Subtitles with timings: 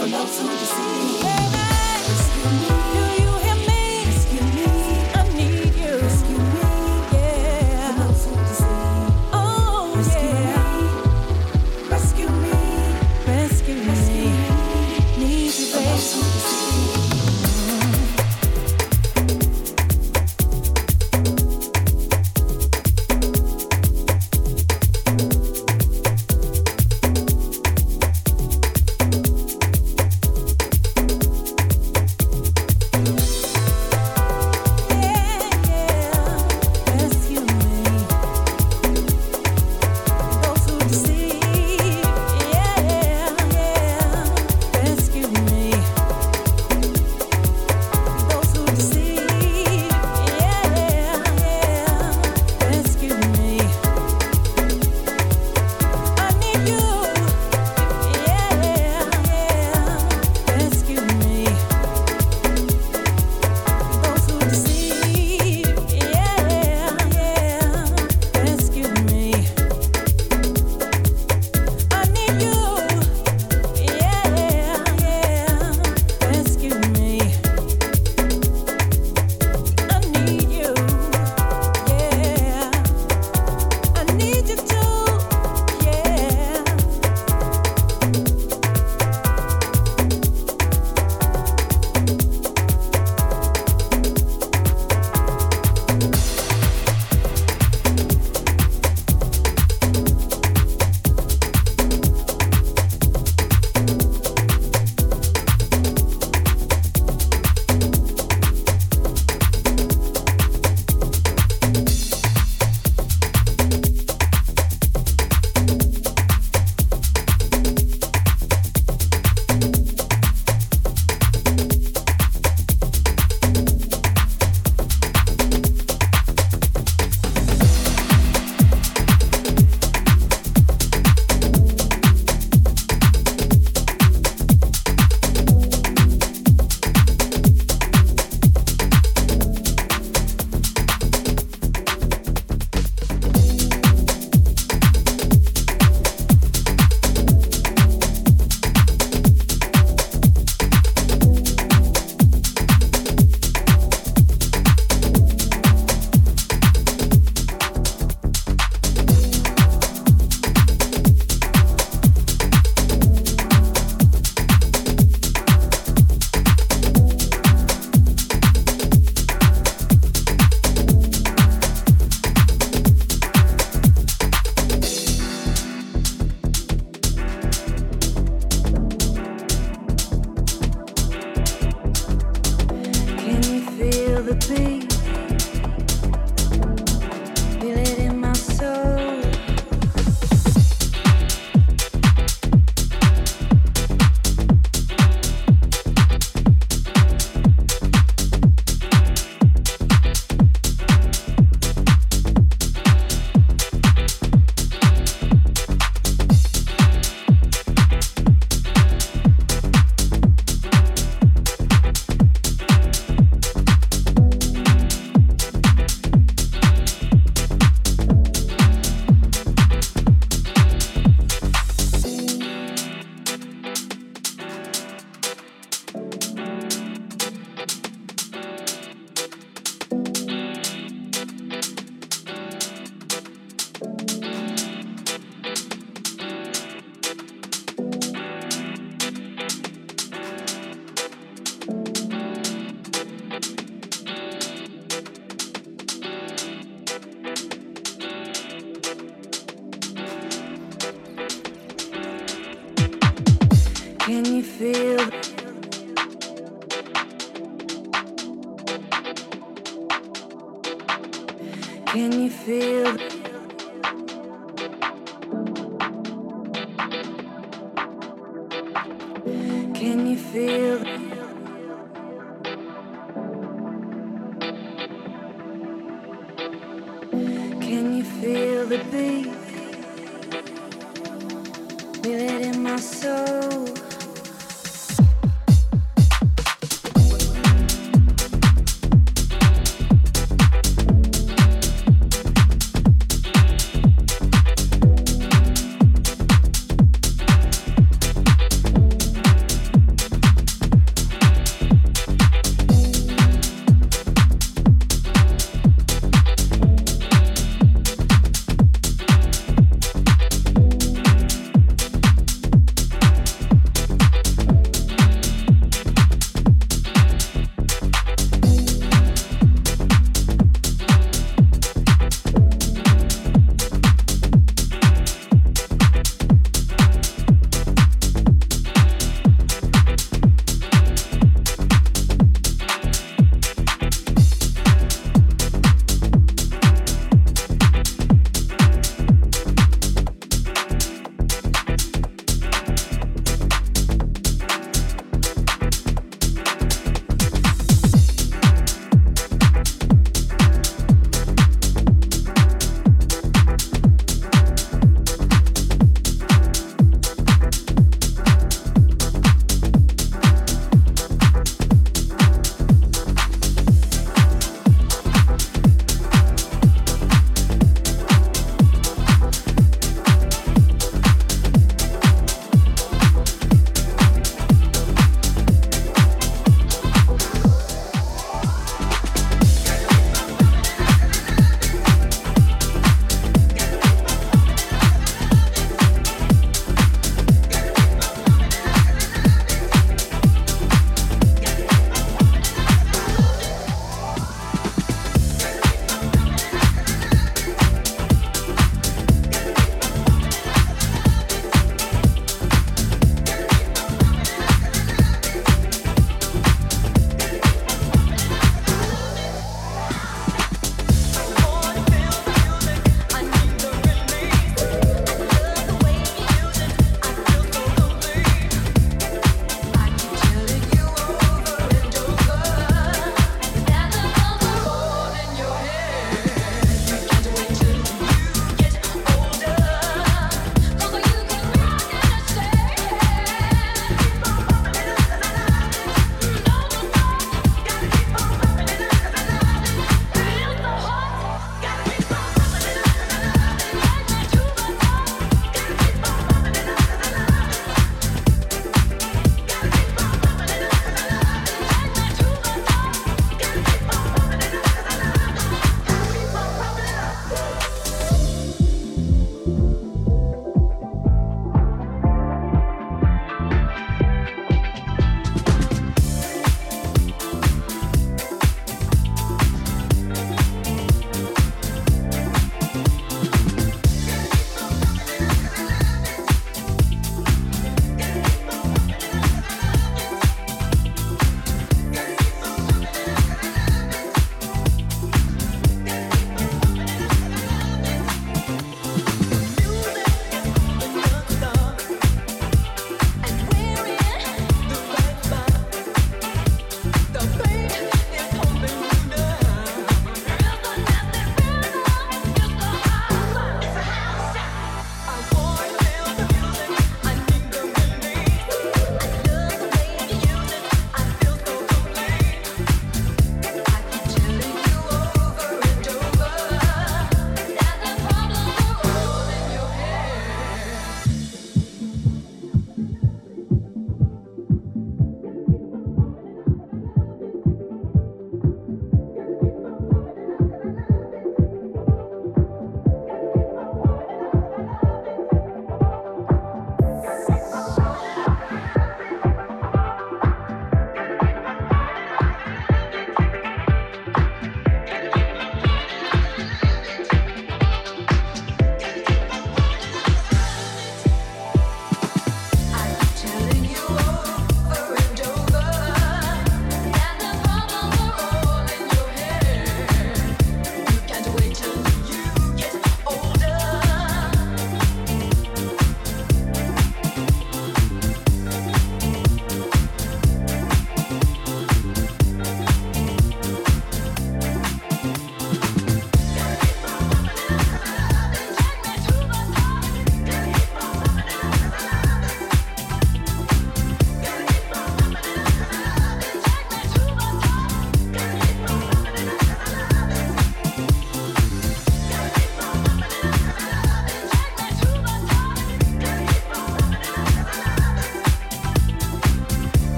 [0.00, 1.29] from those who deceive.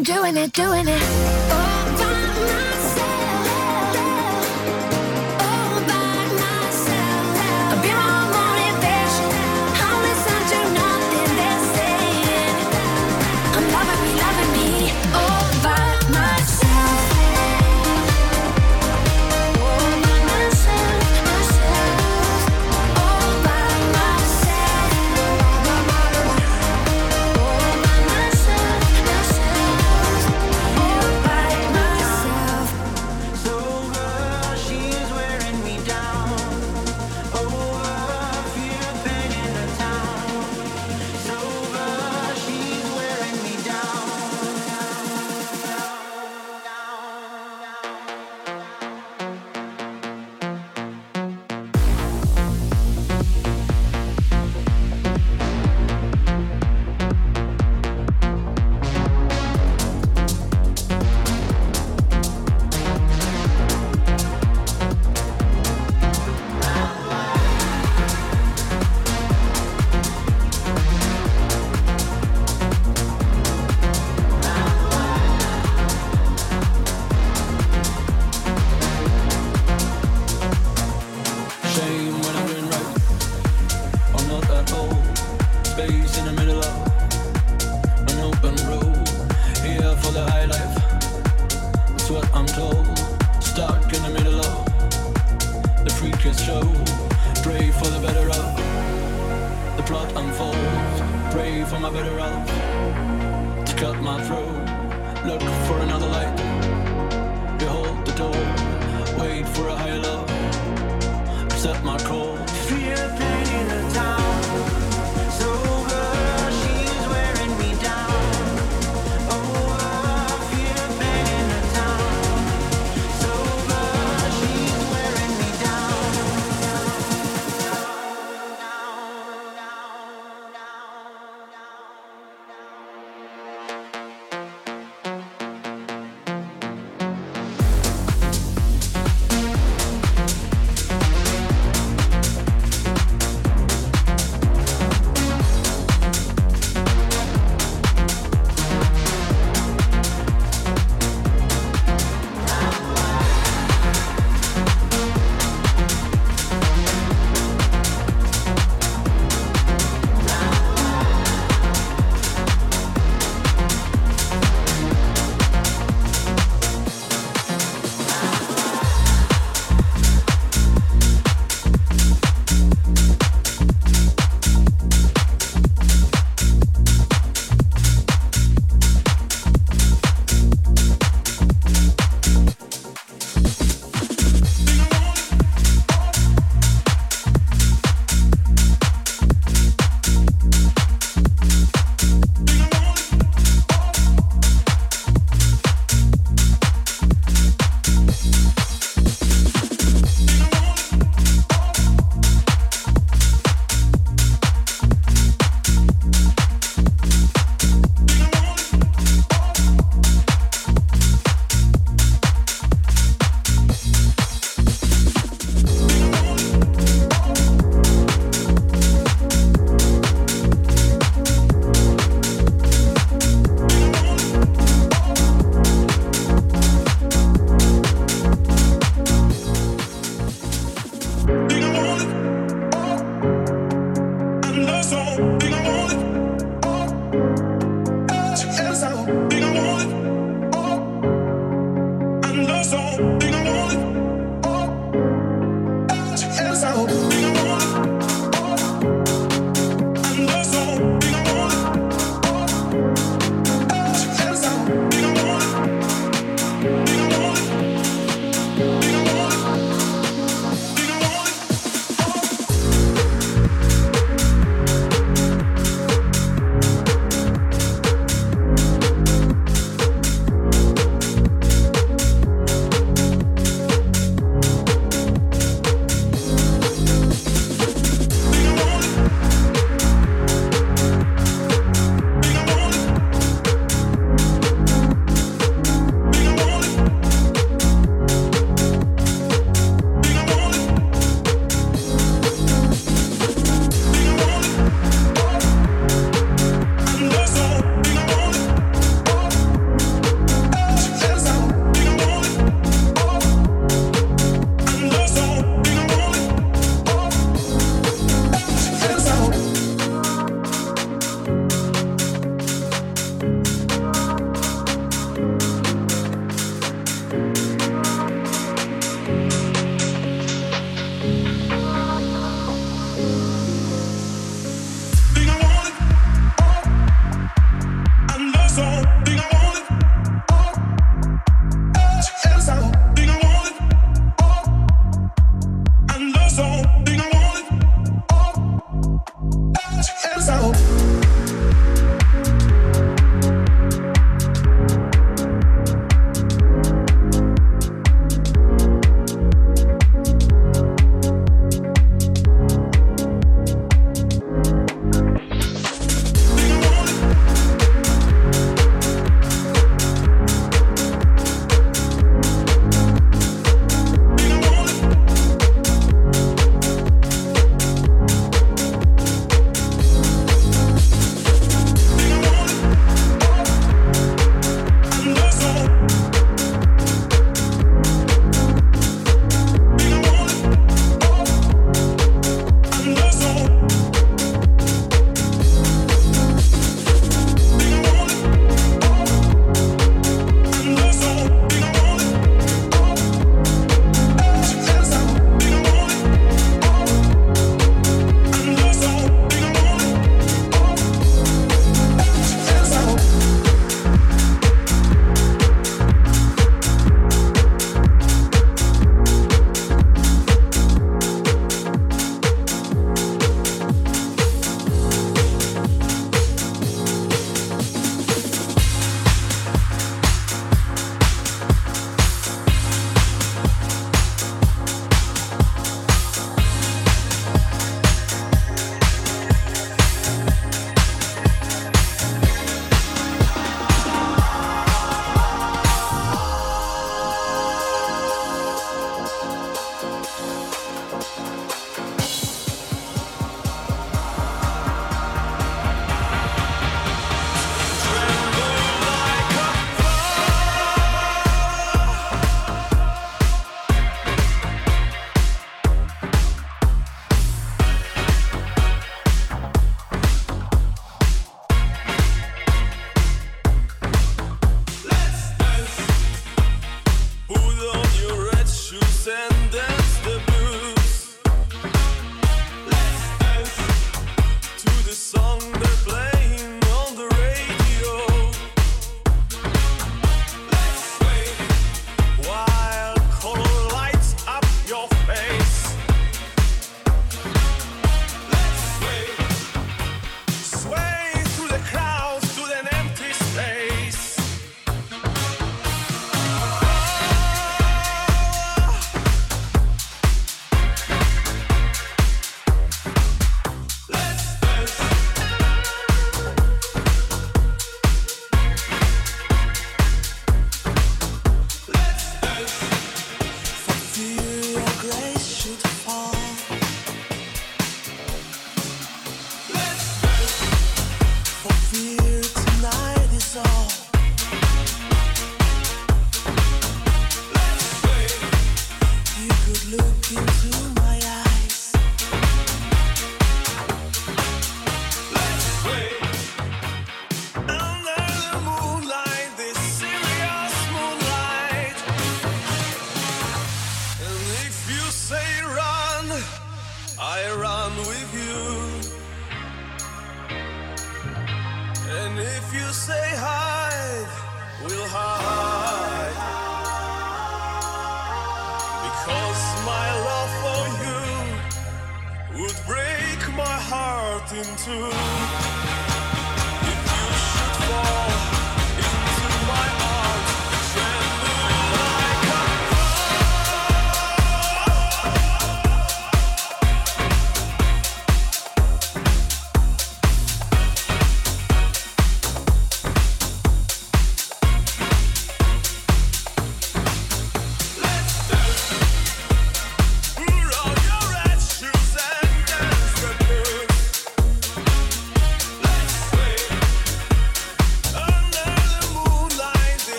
[0.00, 1.02] I'm doing it, doing it.
[1.52, 1.79] Oh.